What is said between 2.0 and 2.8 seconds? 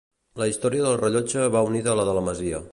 la de la masia.